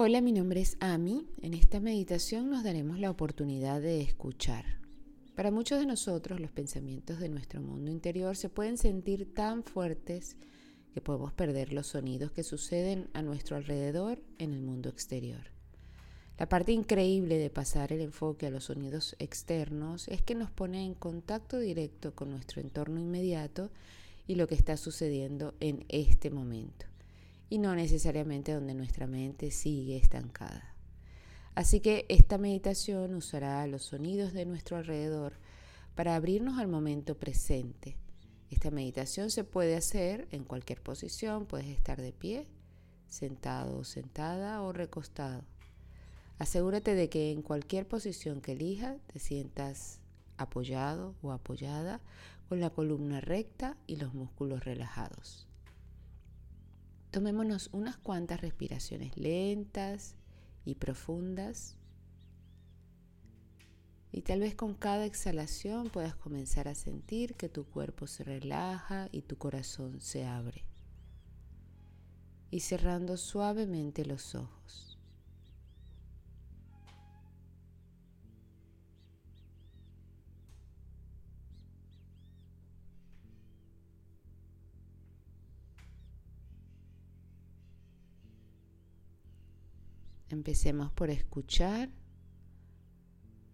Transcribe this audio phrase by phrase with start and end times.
[0.00, 1.26] Hola, mi nombre es Ami.
[1.42, 4.64] En esta meditación nos daremos la oportunidad de escuchar.
[5.34, 10.36] Para muchos de nosotros los pensamientos de nuestro mundo interior se pueden sentir tan fuertes
[10.94, 15.50] que podemos perder los sonidos que suceden a nuestro alrededor en el mundo exterior.
[16.38, 20.84] La parte increíble de pasar el enfoque a los sonidos externos es que nos pone
[20.84, 23.72] en contacto directo con nuestro entorno inmediato
[24.28, 26.86] y lo que está sucediendo en este momento
[27.48, 30.74] y no necesariamente donde nuestra mente sigue estancada.
[31.54, 35.38] Así que esta meditación usará los sonidos de nuestro alrededor
[35.94, 37.96] para abrirnos al momento presente.
[38.50, 42.46] Esta meditación se puede hacer en cualquier posición, puedes estar de pie,
[43.08, 45.42] sentado sentada o recostado.
[46.38, 50.00] Asegúrate de que en cualquier posición que elijas te sientas
[50.36, 52.00] apoyado o apoyada
[52.48, 55.48] con la columna recta y los músculos relajados.
[57.10, 60.14] Tomémonos unas cuantas respiraciones lentas
[60.64, 61.76] y profundas.
[64.12, 69.08] Y tal vez con cada exhalación puedas comenzar a sentir que tu cuerpo se relaja
[69.12, 70.64] y tu corazón se abre.
[72.50, 74.87] Y cerrando suavemente los ojos.
[90.30, 91.90] Empecemos por escuchar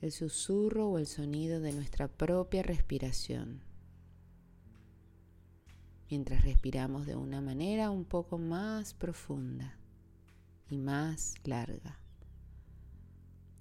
[0.00, 3.62] el susurro o el sonido de nuestra propia respiración.
[6.08, 9.76] Mientras respiramos de una manera un poco más profunda
[10.68, 11.98] y más larga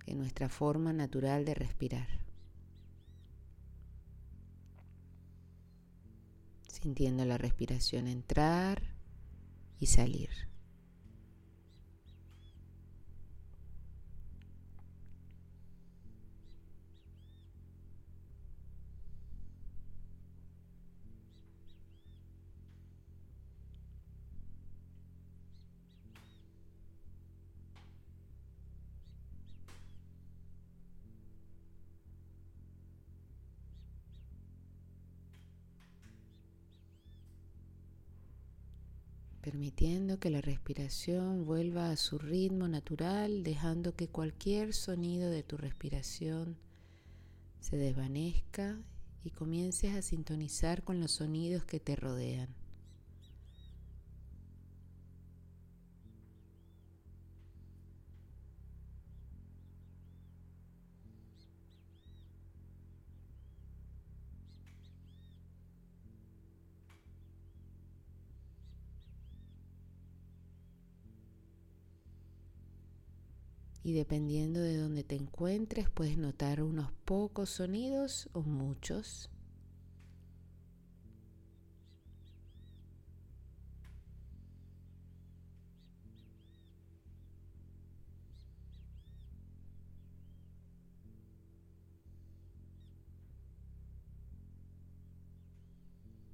[0.05, 2.07] que nuestra forma natural de respirar.
[6.67, 8.81] Sintiendo la respiración entrar
[9.79, 10.29] y salir.
[39.41, 45.57] Permitiendo que la respiración vuelva a su ritmo natural, dejando que cualquier sonido de tu
[45.57, 46.57] respiración
[47.59, 48.77] se desvanezca
[49.23, 52.58] y comiences a sintonizar con los sonidos que te rodean.
[73.83, 79.29] Y dependiendo de donde te encuentres puedes notar unos pocos sonidos o muchos.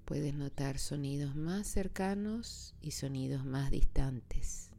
[0.06, 4.69] Puedes notar sonidos más cercanos y sonidos más distantes.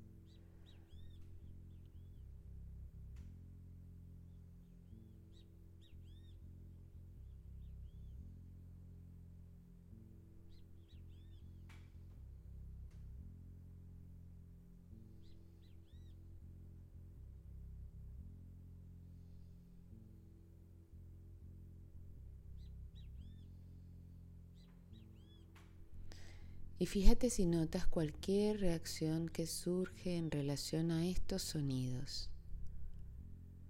[26.79, 32.29] Y fíjate si notas cualquier reacción que surge en relación a estos sonidos.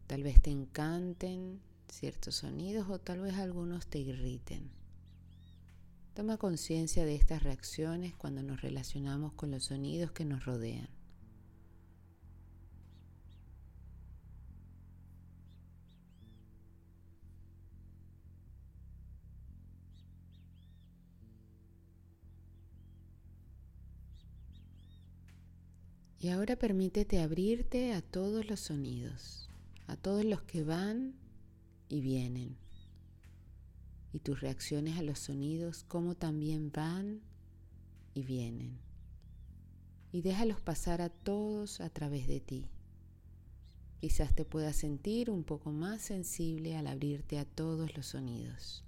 [0.08, 4.70] Tal vez te encanten ciertos sonidos o tal vez algunos te irriten.
[6.14, 10.95] Toma conciencia de estas reacciones cuando nos relacionamos con los sonidos que nos rodean.
[26.18, 29.50] Y ahora permítete abrirte a todos los sonidos,
[29.86, 31.14] a todos los que van
[31.88, 32.56] y vienen.
[34.12, 37.20] Y tus reacciones a los sonidos, como también van
[38.14, 38.78] y vienen.
[40.10, 42.70] Y déjalos pasar a todos a través de ti.
[44.00, 48.85] Quizás te puedas sentir un poco más sensible al abrirte a todos los sonidos.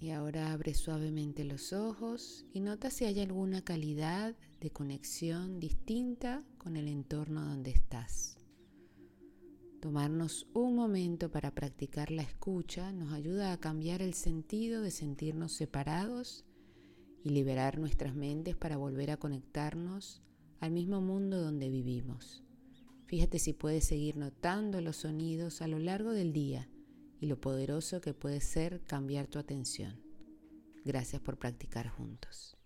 [0.00, 6.44] Y ahora abre suavemente los ojos y nota si hay alguna calidad de conexión distinta
[6.56, 8.36] con el entorno donde estás.
[9.80, 15.52] Tomarnos un momento para practicar la escucha nos ayuda a cambiar el sentido de sentirnos
[15.52, 16.44] separados
[17.24, 20.22] y liberar nuestras mentes para volver a conectarnos
[20.60, 22.44] al mismo mundo donde vivimos.
[23.06, 26.68] Fíjate si puedes seguir notando los sonidos a lo largo del día
[27.20, 30.02] y lo poderoso que puede ser cambiar tu atención.
[30.84, 32.57] Gracias por practicar juntos.